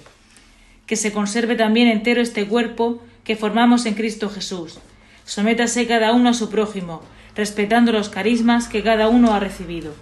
Que 0.87 0.95
se 0.95 1.11
conserve 1.11 1.55
también 1.55 1.87
entero 1.87 2.19
este 2.19 2.47
cuerpo 2.47 2.99
que 3.23 3.35
formamos 3.35 3.85
en 3.85 3.93
Cristo 3.93 4.29
Jesús. 4.29 4.79
Sométase 5.25 5.87
cada 5.87 6.11
uno 6.13 6.29
a 6.29 6.33
su 6.33 6.49
prójimo, 6.49 7.01
respetando 7.35 7.91
los 7.91 8.09
carismas 8.09 8.67
que 8.67 8.83
cada 8.83 9.07
uno 9.07 9.33
ha 9.33 9.39
recibido. 9.39 9.93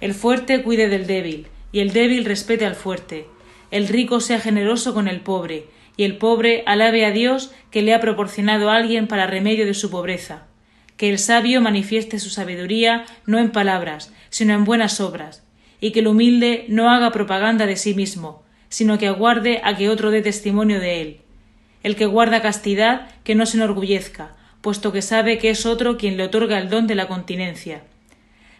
El 0.00 0.14
fuerte 0.14 0.62
cuide 0.62 0.88
del 0.88 1.06
débil, 1.06 1.48
y 1.72 1.80
el 1.80 1.92
débil 1.92 2.24
respete 2.24 2.64
al 2.64 2.74
fuerte. 2.74 3.26
El 3.70 3.88
rico 3.88 4.20
sea 4.20 4.40
generoso 4.40 4.94
con 4.94 5.08
el 5.08 5.20
pobre, 5.20 5.66
y 5.96 6.04
el 6.04 6.16
pobre 6.16 6.62
alabe 6.66 7.04
a 7.04 7.10
Dios 7.10 7.50
que 7.70 7.82
le 7.82 7.92
ha 7.92 8.00
proporcionado 8.00 8.70
a 8.70 8.76
alguien 8.76 9.08
para 9.08 9.26
remedio 9.26 9.66
de 9.66 9.74
su 9.74 9.90
pobreza. 9.90 10.46
Que 10.96 11.10
el 11.10 11.18
sabio 11.18 11.60
manifieste 11.60 12.18
su 12.18 12.30
sabiduría 12.30 13.04
no 13.26 13.38
en 13.38 13.50
palabras, 13.50 14.12
sino 14.30 14.54
en 14.54 14.64
buenas 14.64 15.00
obras, 15.00 15.44
y 15.80 15.90
que 15.90 16.00
el 16.00 16.06
humilde 16.06 16.64
no 16.68 16.90
haga 16.90 17.10
propaganda 17.10 17.66
de 17.66 17.76
sí 17.76 17.94
mismo, 17.94 18.42
sino 18.68 18.98
que 18.98 19.08
aguarde 19.08 19.60
a 19.64 19.76
que 19.76 19.88
otro 19.88 20.10
dé 20.10 20.22
testimonio 20.22 20.80
de 20.80 21.00
él. 21.00 21.20
El 21.82 21.96
que 21.96 22.06
guarda 22.06 22.42
castidad, 22.42 23.08
que 23.24 23.34
no 23.34 23.46
se 23.46 23.56
enorgullezca, 23.56 24.36
puesto 24.60 24.92
que 24.92 25.02
sabe 25.02 25.38
que 25.38 25.50
es 25.50 25.66
otro 25.66 25.96
quien 25.96 26.16
le 26.16 26.24
otorga 26.24 26.58
el 26.58 26.68
don 26.68 26.86
de 26.86 26.94
la 26.94 27.08
continencia. 27.08 27.82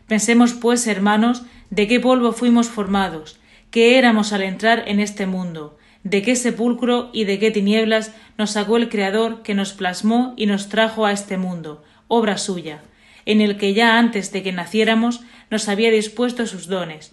Pensemos, 0.06 0.54
pues, 0.54 0.86
hermanos, 0.86 1.42
de 1.70 1.86
qué 1.86 2.00
polvo 2.00 2.32
fuimos 2.32 2.68
formados, 2.68 3.38
qué 3.70 3.98
éramos 3.98 4.32
al 4.32 4.42
entrar 4.42 4.84
en 4.86 5.00
este 5.00 5.26
mundo, 5.26 5.76
de 6.02 6.22
qué 6.22 6.36
sepulcro 6.36 7.10
y 7.12 7.24
de 7.24 7.38
qué 7.38 7.50
tinieblas 7.50 8.12
nos 8.38 8.52
sacó 8.52 8.76
el 8.76 8.88
Creador 8.88 9.42
que 9.42 9.54
nos 9.54 9.72
plasmó 9.72 10.32
y 10.36 10.46
nos 10.46 10.68
trajo 10.68 11.04
a 11.04 11.12
este 11.12 11.36
mundo, 11.36 11.82
obra 12.06 12.38
suya, 12.38 12.80
en 13.26 13.40
el 13.40 13.58
que 13.58 13.74
ya 13.74 13.98
antes 13.98 14.32
de 14.32 14.42
que 14.42 14.52
naciéramos 14.52 15.20
nos 15.50 15.68
había 15.68 15.90
dispuesto 15.90 16.46
sus 16.46 16.68
dones. 16.68 17.12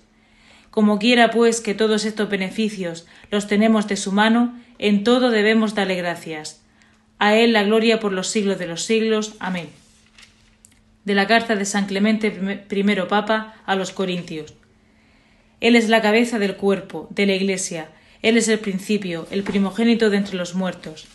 Como 0.69 0.99
quiera, 0.99 1.31
pues, 1.31 1.61
que 1.61 1.73
todos 1.73 2.05
estos 2.05 2.29
beneficios 2.29 3.07
los 3.31 3.47
tenemos 3.47 3.87
de 3.87 3.97
su 3.97 4.11
mano, 4.11 4.57
en 4.79 5.03
todo 5.03 5.29
debemos 5.29 5.75
darle 5.75 5.95
gracias. 5.95 6.61
A 7.19 7.35
Él 7.35 7.53
la 7.53 7.63
gloria 7.63 7.99
por 7.99 8.11
los 8.11 8.27
siglos 8.27 8.59
de 8.59 8.67
los 8.67 8.83
siglos. 8.83 9.35
Amén. 9.39 9.69
De 11.03 11.15
la 11.15 11.27
carta 11.27 11.55
de 11.55 11.65
San 11.65 11.85
Clemente 11.85 12.27
I 12.69 12.83
Papa 13.07 13.55
a 13.65 13.75
los 13.75 13.91
Corintios. 13.91 14.53
Él 15.61 15.75
es 15.75 15.87
la 15.89 16.01
cabeza 16.01 16.39
del 16.39 16.55
cuerpo, 16.55 17.07
de 17.11 17.25
la 17.25 17.35
Iglesia. 17.35 17.89
Él 18.21 18.37
es 18.37 18.47
el 18.47 18.59
principio, 18.59 19.27
el 19.31 19.43
primogénito 19.43 20.09
de 20.09 20.17
entre 20.17 20.35
los 20.35 20.55
muertos 20.55 21.07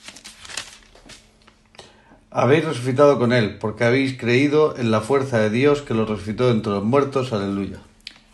habéis 2.30 2.64
resucitado 2.64 3.18
con 3.18 3.32
él, 3.32 3.58
porque 3.58 3.84
habéis 3.84 4.16
creído 4.16 4.76
en 4.78 4.90
la 4.90 5.00
fuerza 5.00 5.40
de 5.40 5.50
Dios 5.50 5.82
que 5.82 5.94
lo 5.94 6.06
resucitó 6.06 6.50
entre 6.50 6.72
los 6.72 6.84
muertos. 6.84 7.32
Aleluya. 7.32 7.78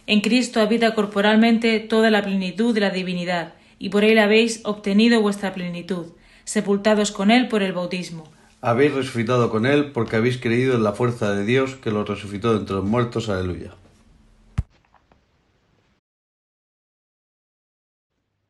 En 0.06 0.20
Cristo 0.20 0.60
habita 0.60 0.94
corporalmente 0.94 1.80
toda 1.80 2.10
la 2.10 2.22
plenitud 2.22 2.74
de 2.74 2.80
la 2.80 2.90
divinidad, 2.90 3.54
y 3.78 3.90
por 3.90 4.04
él 4.04 4.18
habéis 4.18 4.60
obtenido 4.64 5.20
vuestra 5.20 5.52
plenitud, 5.54 6.06
sepultados 6.44 7.12
con 7.12 7.30
él 7.30 7.48
por 7.48 7.62
el 7.62 7.72
bautismo. 7.72 8.24
Habéis 8.60 8.94
resucitado 8.94 9.50
con 9.50 9.66
él, 9.66 9.92
porque 9.92 10.16
habéis 10.16 10.38
creído 10.38 10.74
en 10.74 10.82
la 10.82 10.92
fuerza 10.92 11.34
de 11.34 11.44
Dios 11.44 11.76
que 11.76 11.90
lo 11.90 12.04
resucitó 12.04 12.56
entre 12.56 12.76
los 12.76 12.84
muertos. 12.84 13.28
Aleluya. 13.28 13.74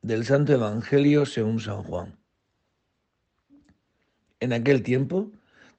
Del 0.01 0.25
Santo 0.25 0.53
Evangelio 0.53 1.25
según 1.25 1.59
San 1.59 1.83
Juan. 1.83 2.17
En 4.39 4.53
aquel 4.53 4.83
tiempo 4.83 5.31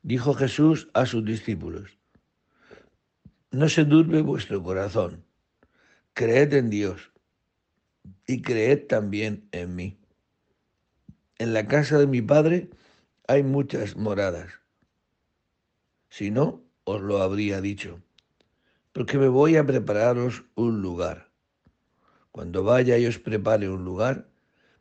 dijo 0.03 0.35
Jesús 0.35 0.89
a 0.93 1.07
sus 1.07 1.25
discípulos, 1.25 1.99
no 3.51 3.69
se 3.69 3.85
durme 3.85 4.21
vuestro 4.21 4.63
corazón, 4.63 5.25
creed 6.13 6.53
en 6.53 6.69
Dios 6.69 7.11
y 8.29 8.43
creed 8.43 8.87
también 8.87 9.49
en 9.53 9.75
mí. 9.75 9.99
En 11.39 11.55
la 11.55 11.67
casa 11.67 11.99
de 11.99 12.07
mi 12.07 12.21
Padre 12.21 12.69
hay 13.27 13.43
muchas 13.43 13.97
moradas. 13.97 14.53
Si 16.11 16.31
no, 16.31 16.63
os 16.85 17.01
lo 17.01 17.23
habría 17.23 17.61
dicho, 17.61 18.01
porque 18.93 19.19
me 19.19 19.29
voy 19.29 19.57
a 19.57 19.67
prepararos 19.67 20.45
un 20.55 20.83
lugar. 20.83 21.31
Cuando 22.31 22.63
vaya 22.63 22.99
y 22.99 23.07
os 23.07 23.19
prepare 23.19 23.69
un 23.71 23.85
lugar, 23.85 24.29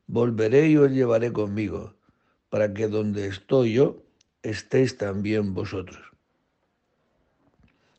volveré 0.07 0.67
y 0.67 0.77
os 0.77 0.91
llevaré 0.91 1.31
conmigo 1.31 1.95
para 2.49 2.73
que 2.73 2.87
donde 2.87 3.27
estoy 3.27 3.73
yo 3.73 4.03
estéis 4.43 4.97
también 4.97 5.53
vosotros. 5.53 6.11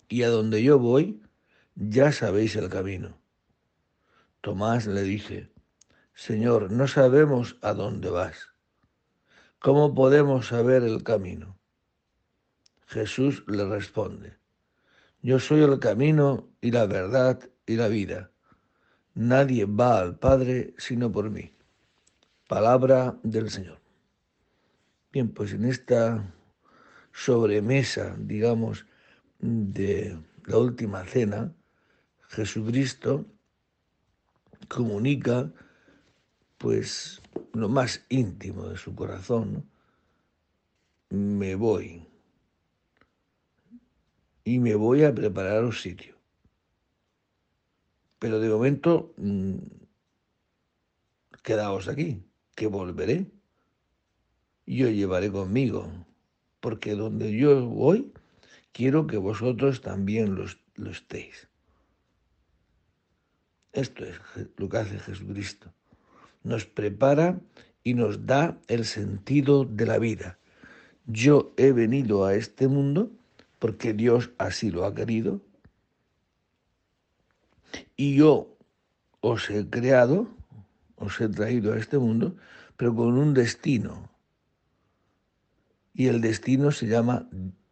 Y 0.09 0.23
a 0.25 0.29
donde 0.29 0.63
yo 0.63 0.79
voy, 0.79 1.23
ya 1.75 2.13
sabéis 2.13 2.57
el 2.57 2.69
camino. 2.69 3.18
Tomás 4.49 4.87
le 4.87 5.03
dice, 5.03 5.53
Señor, 6.15 6.73
no 6.73 6.89
sabemos 6.89 7.59
a 7.61 7.75
dónde 7.75 8.09
vas. 8.09 8.55
¿Cómo 9.59 9.95
podemos 9.95 10.47
saber 10.47 10.85
el 10.85 11.03
camino? 11.03 11.59
Jesús 12.87 13.45
le 13.47 13.67
responde, 13.67 14.39
Yo 15.21 15.39
soy 15.39 15.61
el 15.61 15.79
camino 15.81 16.49
y 16.63 16.71
la 16.71 16.87
verdad 16.87 17.39
y 17.67 17.77
la 17.77 17.89
vida. 17.89 18.31
Nadie 19.13 19.67
va 19.67 19.99
al 19.99 20.19
Padre 20.19 20.73
sino 20.79 21.13
por 21.13 21.29
mí. 21.29 21.53
Palabra 22.49 23.19
del 23.23 23.51
Señor. 23.51 23.81
Bien, 25.13 25.29
pues 25.29 25.53
en 25.53 25.67
esta 25.67 26.35
sobremesa, 27.13 28.17
digamos, 28.19 28.87
de 29.41 30.19
la 30.47 30.57
última 30.57 31.05
cena, 31.05 31.53
Jesucristo 32.29 33.27
comunica 34.69 35.53
pues 36.59 37.23
lo 37.53 37.69
más 37.69 38.05
íntimo 38.09 38.69
de 38.69 38.77
su 38.77 38.95
corazón. 38.95 39.69
Me 41.11 41.55
voy 41.55 42.07
y 44.45 44.59
me 44.59 44.75
voy 44.75 45.05
a 45.05 45.15
preparar 45.15 45.65
un 45.65 45.73
sitio. 45.73 46.17
Pero 48.19 48.41
de 48.41 48.49
momento, 48.49 49.15
mm, 49.17 49.57
quedaos 51.43 51.89
aquí, 51.89 52.23
que 52.55 52.67
volveré. 52.67 53.31
Yo 54.67 54.91
llevaré 54.91 55.31
conmigo, 55.31 55.89
porque 56.61 56.95
donde 56.95 57.37
yo 57.37 57.67
voy, 57.67 58.13
quiero 58.73 59.07
que 59.07 59.17
vosotros 59.17 59.81
también 59.81 60.35
lo 60.35 60.91
estéis. 60.91 61.48
Esto 63.79 64.05
es 64.05 64.17
lo 64.57 64.69
que 64.69 64.79
hace 64.79 64.99
Jesucristo. 64.99 65.73
Nos 66.43 66.67
prepara 66.67 67.39
y 67.85 67.95
nos 67.95 68.27
da 68.27 68.59
el 68.67 68.85
sentido 68.85 69.65
de 69.65 69.87
la 69.87 69.99
vida. 69.99 70.37
Yo 71.07 71.55
he 71.57 71.71
venido 71.71 72.25
a 72.25 72.35
este 72.35 72.67
mundo 72.67 73.13
porque 73.61 73.93
Dios 73.93 74.33
así 74.37 74.73
lo 74.73 74.85
ha 74.85 74.97
querido. 74.97 75.41
Y 77.95 78.17
yo 78.17 78.57
os 79.21 79.49
he 79.49 79.71
creado, 79.71 80.27
os 80.97 81.21
he 81.21 81.29
traído 81.29 81.73
a 81.73 81.79
este 81.79 81.99
mundo, 81.99 82.35
pero 82.77 82.97
con 82.97 83.17
un 83.17 83.33
destino. 83.33 84.11
Y 85.95 86.09
el 86.09 86.21
destino 86.21 86.73
se 86.73 86.89
llama 86.89 87.31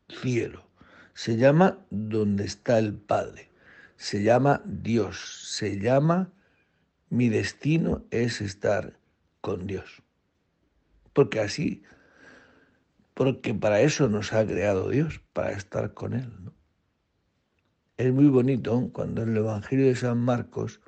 cielo, 0.08 0.68
se 1.14 1.36
llama 1.36 1.80
donde 1.90 2.44
está 2.44 2.78
el 2.78 2.94
Padre 2.94 3.55
se 3.96 4.22
llama 4.22 4.62
Dios, 4.64 5.50
se 5.56 5.78
llama 5.78 6.32
mi 7.08 7.28
destino 7.28 8.04
es 8.10 8.40
estar 8.40 8.98
con 9.40 9.66
Dios. 9.66 10.02
Porque 11.12 11.40
así, 11.40 11.82
porque 13.14 13.54
para 13.54 13.80
eso 13.80 14.08
nos 14.08 14.32
ha 14.32 14.46
creado 14.46 14.90
Dios, 14.90 15.22
para 15.32 15.52
estar 15.52 15.94
con 15.94 16.14
Él. 16.14 16.30
Es 17.96 18.12
muy 18.12 18.28
bonito 18.28 18.90
cuando 18.92 19.22
el 19.22 19.36
Evangelio 19.36 19.86
de 19.86 19.96
San 19.96 20.18
Marcos 20.18 20.80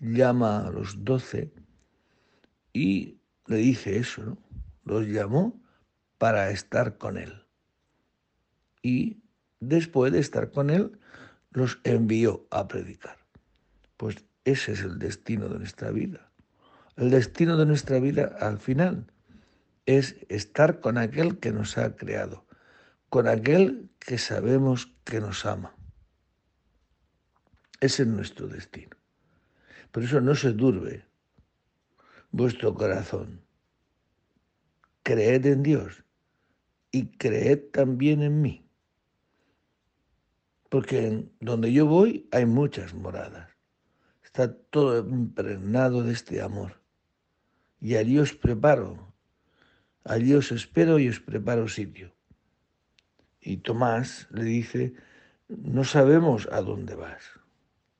llama 0.00 0.66
a 0.66 0.70
los 0.70 1.04
doce 1.04 1.52
y 2.72 3.20
le 3.46 3.56
dice 3.56 3.98
eso, 3.98 4.24
¿no? 4.24 4.38
Los 4.84 5.06
llamó 5.06 5.62
para 6.18 6.50
estar 6.50 6.98
con 6.98 7.16
Él. 7.16 7.44
Y 8.82 9.22
después 9.60 10.12
de 10.12 10.18
estar 10.18 10.50
con 10.50 10.70
Él, 10.70 10.98
los 11.52 11.80
envió 11.84 12.46
a 12.50 12.68
predicar. 12.68 13.18
Pues 13.96 14.24
ese 14.44 14.72
es 14.72 14.80
el 14.80 14.98
destino 14.98 15.48
de 15.48 15.58
nuestra 15.58 15.90
vida. 15.90 16.30
El 16.96 17.10
destino 17.10 17.56
de 17.56 17.66
nuestra 17.66 17.98
vida 18.00 18.36
al 18.40 18.58
final 18.58 19.06
es 19.86 20.16
estar 20.28 20.80
con 20.80 20.98
aquel 20.98 21.38
que 21.38 21.52
nos 21.52 21.78
ha 21.78 21.96
creado, 21.96 22.46
con 23.08 23.28
aquel 23.28 23.90
que 23.98 24.18
sabemos 24.18 24.92
que 25.04 25.20
nos 25.20 25.46
ama. 25.46 25.74
Ese 27.80 28.02
es 28.02 28.08
nuestro 28.08 28.46
destino. 28.46 28.96
Por 29.90 30.04
eso 30.04 30.20
no 30.20 30.34
se 30.34 30.52
turbe 30.52 31.04
vuestro 32.30 32.74
corazón. 32.74 33.42
Creed 35.02 35.46
en 35.46 35.62
Dios 35.62 36.04
y 36.92 37.06
creed 37.16 37.70
también 37.72 38.22
en 38.22 38.40
mí 38.40 38.61
porque 40.72 41.28
donde 41.38 41.70
yo 41.70 41.84
voy 41.84 42.26
hay 42.32 42.46
muchas 42.46 42.94
moradas. 42.94 43.50
Está 44.24 44.54
todo 44.54 45.06
impregnado 45.06 46.02
de 46.02 46.14
este 46.14 46.40
amor. 46.40 46.80
Y 47.78 47.96
allí 47.96 48.18
os 48.18 48.32
preparo, 48.32 49.12
allí 50.02 50.32
os 50.32 50.50
espero 50.50 50.98
y 50.98 51.10
os 51.10 51.20
preparo 51.20 51.68
sitio. 51.68 52.14
Y 53.38 53.58
Tomás 53.58 54.28
le 54.30 54.44
dice, 54.44 54.94
no 55.46 55.84
sabemos 55.84 56.48
a 56.50 56.62
dónde 56.62 56.94
vas. 56.94 57.22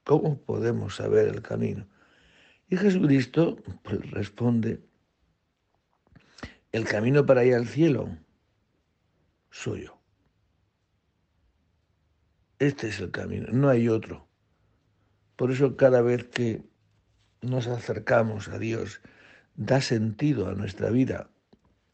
¿Cómo 0.03 0.41
podemos 0.41 0.97
saber 0.97 1.29
el 1.29 1.43
camino? 1.43 1.87
Y 2.71 2.79
Jesucristo 2.79 3.59
pues, 3.83 4.11
responde, 4.13 4.81
el 6.73 6.85
camino 6.85 7.27
para 7.27 7.45
ir 7.45 7.55
al 7.55 7.67
cielo 7.67 8.17
soy 9.51 9.85
yo. 9.85 10.02
Este 12.63 12.87
es 12.87 13.01
el 13.01 13.11
camino, 13.11 13.49
no 13.51 13.71
hay 13.71 13.89
otro. 13.89 14.29
Por 15.35 15.51
eso 15.51 15.77
cada 15.77 16.01
vez 16.01 16.23
que 16.27 16.63
nos 17.41 17.67
acercamos 17.67 18.47
a 18.47 18.61
Dios, 18.61 19.01
da 19.57 19.81
sentido 19.81 20.49
a 20.49 20.55
nuestra 20.55 20.91
vida 20.91 21.29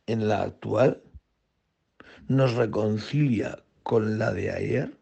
en 0.07 0.29
la 0.29 0.43
actual, 0.43 1.03
nos 2.27 2.53
reconcilia 2.53 3.65
con 3.83 4.19
la 4.19 4.35
de 4.35 4.51
ayer 4.51 4.99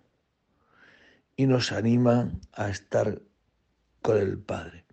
y 1.35 1.47
nos 1.47 1.73
anima 1.73 2.31
a 2.53 2.69
estar 2.69 3.21
con 4.03 4.19
el 4.19 4.39
Padre, 4.39 4.85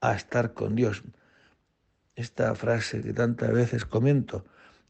a 0.00 0.14
estar 0.14 0.54
con 0.54 0.76
Dios. 0.76 1.02
Esta 2.16 2.54
frase 2.54 3.02
que 3.02 3.12
tantas 3.12 3.52
veces 3.52 3.84
comento 3.84 4.46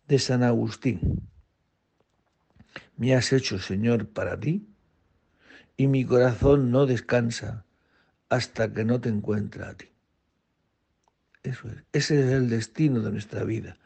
de 0.07 0.20
San 0.20 0.44
Agustín. 0.44 1.29
Me 2.96 3.16
has 3.16 3.33
hecho, 3.33 3.59
Señor, 3.59 4.09
para 4.11 4.38
ti 4.38 4.69
y 5.81 5.88
mi 5.88 6.05
corazón 6.05 6.71
no 6.71 6.85
descansa 6.85 7.64
hasta 8.29 8.71
que 8.71 8.85
no 8.85 9.01
te 9.01 9.09
encuentra 9.09 9.71
a 9.71 9.75
ti. 9.75 9.87
Eso 11.43 11.69
es. 11.69 11.85
Ese 11.95 12.21
es 12.21 12.33
el 12.33 12.51
destino 12.51 13.01
de 13.01 13.11
nuestra 13.11 13.45
vida, 13.45 13.79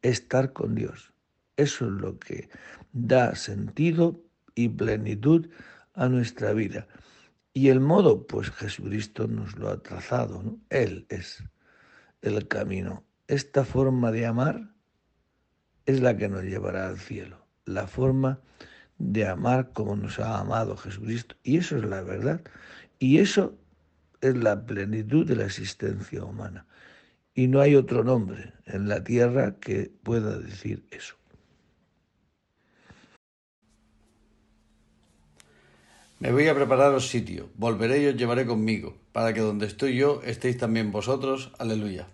estar 0.00 0.54
con 0.54 0.74
Dios. 0.74 1.12
Eso 1.58 1.84
es 1.84 1.90
lo 1.90 2.18
que 2.18 2.48
da 2.94 3.34
sentido 3.34 4.24
y 4.54 4.70
plenitud 4.70 5.50
a 5.92 6.08
nuestra 6.08 6.54
vida. 6.54 6.88
Y 7.52 7.68
el 7.68 7.80
modo, 7.80 8.26
pues 8.26 8.50
Jesucristo 8.50 9.28
nos 9.28 9.58
lo 9.58 9.68
ha 9.68 9.82
trazado. 9.82 10.56
Él 10.70 11.04
es 11.10 11.44
el 12.22 12.48
camino. 12.48 13.04
Esta 13.28 13.66
forma 13.66 14.12
de 14.12 14.24
amar 14.24 14.70
es 15.84 16.00
la 16.00 16.16
que 16.16 16.30
nos 16.30 16.44
llevará 16.44 16.88
al 16.88 16.98
cielo. 16.98 17.46
La 17.66 17.86
forma 17.86 18.40
de 18.98 19.26
amar 19.26 19.72
como 19.72 19.96
nos 19.96 20.18
ha 20.18 20.38
amado 20.38 20.76
Jesucristo. 20.76 21.36
Y 21.42 21.58
eso 21.58 21.76
es 21.76 21.84
la 21.84 22.02
verdad. 22.02 22.40
Y 22.98 23.18
eso 23.18 23.56
es 24.20 24.36
la 24.36 24.64
plenitud 24.64 25.26
de 25.26 25.36
la 25.36 25.44
existencia 25.44 26.24
humana. 26.24 26.66
Y 27.34 27.48
no 27.48 27.60
hay 27.60 27.74
otro 27.74 28.04
nombre 28.04 28.52
en 28.66 28.88
la 28.88 29.02
tierra 29.02 29.56
que 29.60 29.90
pueda 30.02 30.38
decir 30.38 30.84
eso. 30.90 31.16
Me 36.20 36.32
voy 36.32 36.48
a 36.48 36.54
prepararos 36.54 37.08
sitio, 37.08 37.50
volveré 37.56 38.02
y 38.02 38.06
os 38.06 38.16
llevaré 38.16 38.46
conmigo, 38.46 38.96
para 39.12 39.34
que 39.34 39.40
donde 39.40 39.66
estoy 39.66 39.96
yo 39.96 40.22
estéis 40.24 40.56
también 40.56 40.90
vosotros. 40.90 41.52
Aleluya. 41.58 42.06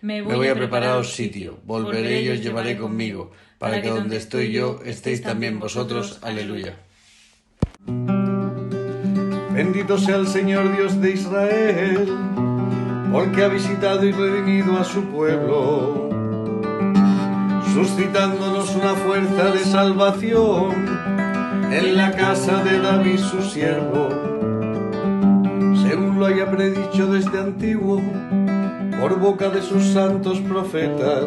Me 0.00 0.20
voy, 0.22 0.48
a 0.48 0.54
prepararos 0.54 1.12
sitio, 1.12 1.58
volveré 1.64 2.22
y 2.22 2.28
os 2.28 2.40
llevaré 2.40 2.76
conmigo 2.76 3.32
para 3.62 3.80
que 3.80 3.90
donde 3.90 4.16
estoy 4.16 4.50
yo 4.50 4.80
estéis 4.84 5.22
también 5.22 5.60
vosotros. 5.60 6.18
Aleluya. 6.22 6.74
Bendito 9.54 9.98
sea 9.98 10.16
el 10.16 10.26
Señor 10.26 10.76
Dios 10.76 11.00
de 11.00 11.12
Israel, 11.12 12.08
porque 13.12 13.44
ha 13.44 13.46
visitado 13.46 14.04
y 14.04 14.10
redimido 14.10 14.76
a 14.76 14.84
su 14.84 15.04
pueblo, 15.04 16.10
suscitándonos 17.72 18.74
una 18.74 18.94
fuerza 18.96 19.52
de 19.52 19.60
salvación 19.60 20.72
en 21.70 21.96
la 21.96 22.10
casa 22.16 22.64
de 22.64 22.80
David 22.80 23.18
su 23.20 23.42
siervo, 23.42 24.08
según 25.86 26.18
lo 26.18 26.26
haya 26.26 26.50
predicho 26.50 27.06
desde 27.06 27.38
antiguo 27.38 28.02
por 29.00 29.20
boca 29.20 29.50
de 29.50 29.62
sus 29.62 29.84
santos 29.84 30.40
profetas 30.40 31.26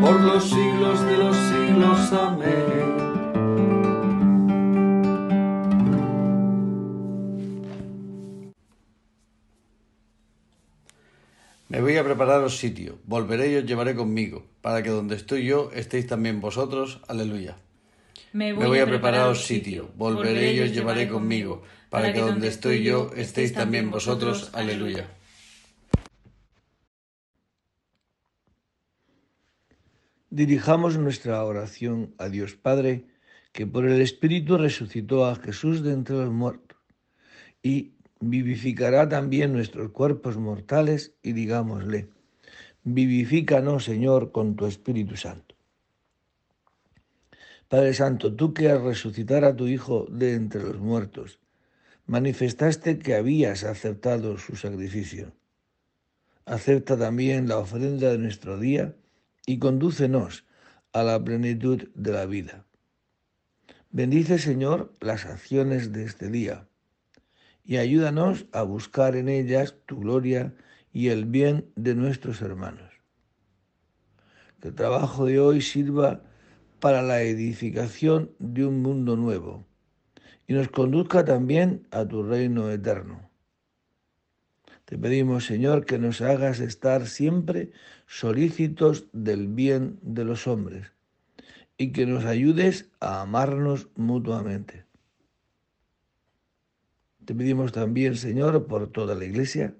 por 0.00 0.20
los 0.20 0.44
siglos 0.44 1.00
de 1.06 1.16
los 1.16 1.36
siglos. 1.36 2.12
Amén. 2.12 2.96
Me 11.68 11.80
voy 11.80 11.96
a 11.96 12.04
prepararos 12.04 12.56
sitio, 12.56 12.98
volveré 13.04 13.52
y 13.52 13.56
os 13.56 13.66
llevaré 13.66 13.94
conmigo, 13.94 14.44
para 14.62 14.82
que 14.82 14.90
donde 14.90 15.16
estoy 15.16 15.44
yo 15.44 15.70
estéis 15.74 16.06
también 16.06 16.40
vosotros. 16.40 17.00
Aleluya. 17.08 17.56
Me 18.32 18.52
voy, 18.52 18.78
a 18.78 18.86
prepararos 18.86 19.44
sitio, 19.44 19.90
volveré 19.96 20.52
y 20.52 20.60
os 20.60 20.72
llevaré 20.72 21.08
conmigo, 21.08 21.62
para 21.90 22.12
que 22.12 22.20
donde 22.20 22.48
estoy 22.48 22.82
yo 22.82 23.10
estéis 23.16 23.52
también 23.52 23.90
vosotros. 23.90 24.50
Aleluya. 24.52 25.08
Dirijamos 30.36 30.98
nuestra 30.98 31.42
oración 31.42 32.14
a 32.18 32.28
Dios 32.28 32.56
Padre, 32.56 33.06
que 33.52 33.66
por 33.66 33.86
el 33.86 34.02
Espíritu 34.02 34.58
resucitó 34.58 35.24
a 35.24 35.34
Jesús 35.34 35.82
de 35.82 35.94
entre 35.94 36.14
los 36.14 36.30
muertos 36.30 36.76
y 37.62 37.94
vivificará 38.20 39.08
también 39.08 39.54
nuestros 39.54 39.92
cuerpos 39.92 40.36
mortales 40.36 41.14
y 41.22 41.32
digámosle, 41.32 42.10
vivifícanos 42.84 43.84
Señor 43.84 44.30
con 44.30 44.56
tu 44.56 44.66
Espíritu 44.66 45.16
Santo. 45.16 45.54
Padre 47.68 47.94
Santo, 47.94 48.34
tú 48.34 48.52
que 48.52 48.68
al 48.68 48.84
resucitar 48.84 49.42
a 49.42 49.56
tu 49.56 49.66
Hijo 49.66 50.06
de 50.10 50.34
entre 50.34 50.62
los 50.62 50.78
muertos, 50.78 51.40
manifestaste 52.04 52.98
que 52.98 53.14
habías 53.14 53.64
aceptado 53.64 54.36
su 54.36 54.54
sacrificio. 54.54 55.32
Acepta 56.44 56.98
también 56.98 57.48
la 57.48 57.56
ofrenda 57.56 58.10
de 58.10 58.18
nuestro 58.18 58.58
día 58.58 58.94
y 59.46 59.58
condúcenos 59.58 60.44
a 60.92 61.02
la 61.02 61.22
plenitud 61.22 61.88
de 61.94 62.12
la 62.12 62.26
vida. 62.26 62.66
Bendice, 63.90 64.38
Señor, 64.38 64.92
las 65.00 65.24
acciones 65.24 65.92
de 65.92 66.04
este 66.04 66.28
día 66.28 66.68
y 67.64 67.78
ayúdanos 67.78 68.46
a 68.52 68.62
buscar 68.62 69.16
en 69.16 69.28
ellas 69.28 69.76
tu 69.86 69.98
gloria 70.00 70.54
y 70.92 71.08
el 71.08 71.24
bien 71.24 71.70
de 71.74 71.94
nuestros 71.94 72.40
hermanos. 72.40 72.92
Que 74.60 74.68
el 74.68 74.74
trabajo 74.74 75.26
de 75.26 75.40
hoy 75.40 75.60
sirva 75.60 76.22
para 76.80 77.02
la 77.02 77.22
edificación 77.22 78.32
de 78.38 78.64
un 78.64 78.82
mundo 78.82 79.16
nuevo 79.16 79.66
y 80.46 80.54
nos 80.54 80.68
conduzca 80.68 81.24
también 81.24 81.86
a 81.90 82.06
tu 82.06 82.22
reino 82.22 82.70
eterno. 82.70 83.28
Te 84.86 84.96
pedimos, 84.96 85.44
Señor, 85.44 85.84
que 85.84 85.98
nos 85.98 86.20
hagas 86.20 86.60
estar 86.60 87.08
siempre 87.08 87.72
solícitos 88.06 89.08
del 89.12 89.48
bien 89.48 89.98
de 90.00 90.24
los 90.24 90.46
hombres 90.46 90.92
y 91.76 91.90
que 91.90 92.06
nos 92.06 92.24
ayudes 92.24 92.88
a 93.00 93.20
amarnos 93.22 93.88
mutuamente. 93.96 94.84
Te 97.24 97.34
pedimos 97.34 97.72
también, 97.72 98.14
Señor, 98.14 98.68
por 98.68 98.86
toda 98.92 99.16
la 99.16 99.24
Iglesia 99.24 99.74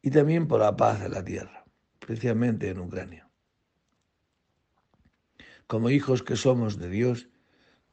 y 0.00 0.12
también 0.12 0.46
por 0.46 0.60
la 0.60 0.76
paz 0.76 1.00
de 1.00 1.08
la 1.08 1.24
tierra, 1.24 1.64
especialmente 2.00 2.68
en 2.68 2.78
Ucrania. 2.78 3.28
Como 5.66 5.90
hijos 5.90 6.22
que 6.22 6.36
somos 6.36 6.78
de 6.78 6.88
Dios, 6.88 7.28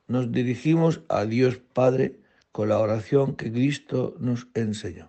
nos 0.05 0.31
dirigimos 0.31 1.01
a 1.09 1.25
Dios 1.25 1.57
Padre 1.57 2.19
con 2.51 2.69
la 2.69 2.77
oración 2.77 3.35
que 3.35 3.51
Cristo 3.51 4.15
nos 4.19 4.47
enseñó. 4.53 5.08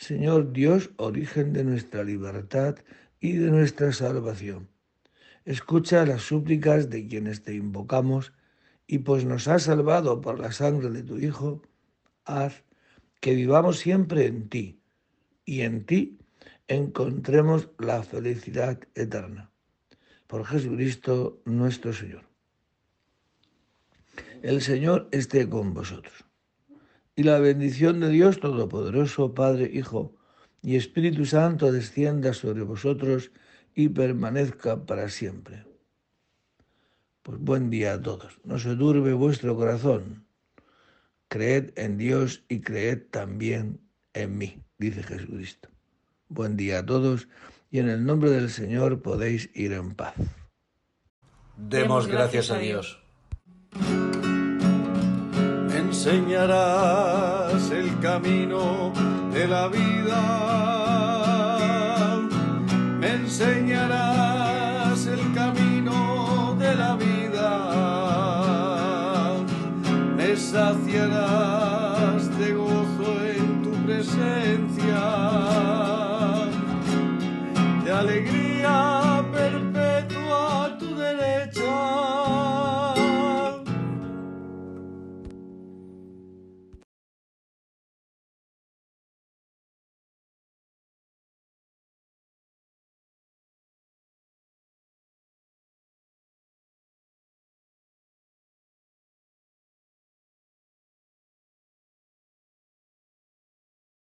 Señor 0.00 0.54
Dios, 0.54 0.92
origen 0.96 1.52
de 1.52 1.62
nuestra 1.62 2.02
libertad 2.02 2.76
y 3.20 3.32
de 3.32 3.50
nuestra 3.50 3.92
salvación. 3.92 4.70
Escucha 5.44 6.06
las 6.06 6.22
súplicas 6.22 6.88
de 6.88 7.06
quienes 7.06 7.42
te 7.42 7.54
invocamos 7.54 8.32
y 8.86 9.00
pues 9.00 9.26
nos 9.26 9.46
has 9.46 9.64
salvado 9.64 10.22
por 10.22 10.40
la 10.40 10.52
sangre 10.52 10.88
de 10.88 11.02
tu 11.02 11.18
Hijo, 11.18 11.60
haz 12.24 12.64
que 13.20 13.34
vivamos 13.34 13.78
siempre 13.78 14.24
en 14.24 14.48
ti 14.48 14.80
y 15.44 15.60
en 15.60 15.84
ti 15.84 16.18
encontremos 16.66 17.68
la 17.78 18.02
felicidad 18.02 18.80
eterna. 18.94 19.50
Por 20.26 20.46
Jesucristo 20.46 21.42
nuestro 21.44 21.92
Señor. 21.92 22.24
El 24.40 24.62
Señor 24.62 25.10
esté 25.12 25.46
con 25.46 25.74
vosotros. 25.74 26.29
Y 27.16 27.22
la 27.24 27.38
bendición 27.38 28.00
de 28.00 28.08
Dios 28.08 28.40
Todopoderoso, 28.40 29.34
Padre, 29.34 29.70
Hijo 29.72 30.14
y 30.62 30.76
Espíritu 30.76 31.24
Santo 31.26 31.72
descienda 31.72 32.32
sobre 32.32 32.62
vosotros 32.62 33.30
y 33.74 33.88
permanezca 33.88 34.84
para 34.86 35.08
siempre. 35.08 35.64
Pues 37.22 37.38
buen 37.38 37.70
día 37.70 37.94
a 37.94 38.02
todos. 38.02 38.40
No 38.44 38.58
se 38.58 38.74
durbe 38.74 39.12
vuestro 39.12 39.56
corazón. 39.56 40.24
Creed 41.28 41.72
en 41.76 41.98
Dios 41.98 42.44
y 42.48 42.60
creed 42.60 43.02
también 43.10 43.80
en 44.14 44.38
mí 44.38 44.62
dice 44.80 45.02
Jesucristo. 45.02 45.68
Buen 46.28 46.56
día 46.56 46.80
a 46.80 46.86
todos 46.86 47.28
y 47.70 47.78
en 47.78 47.88
el 47.88 48.04
nombre 48.04 48.30
del 48.30 48.50
Señor 48.50 49.02
podéis 49.02 49.50
ir 49.54 49.72
en 49.72 49.94
paz. 49.94 50.14
Demos 51.56 52.08
gracias 52.08 52.50
a 52.50 52.58
Dios. 52.58 52.98
Enseñarás 56.02 57.70
el 57.70 58.00
camino 58.00 58.90
de 59.34 59.46
la 59.46 59.68
vida. 59.68 60.22
Me 62.98 63.16
enseñarás 63.16 65.04
el 65.04 65.20
camino 65.34 66.56
de 66.58 66.74
la 66.74 66.96
vida. 66.96 67.50
Me 70.16 70.34
saciarás 70.38 72.30
de 72.38 72.54
gozo 72.54 73.20
en 73.36 73.62
tu 73.62 73.72
presencia 73.84 75.02
de 77.84 77.92
alegría 77.92 78.39